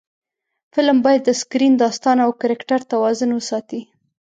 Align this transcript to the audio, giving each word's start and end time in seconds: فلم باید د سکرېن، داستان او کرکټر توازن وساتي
فلم 0.73 0.97
باید 1.05 1.21
د 1.25 1.29
سکرېن، 1.41 1.73
داستان 1.83 2.17
او 2.25 2.31
کرکټر 2.41 2.79
توازن 2.91 3.29
وساتي 3.33 3.81